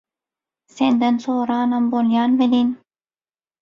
[0.77, 2.77] Senden soranam bolýan welin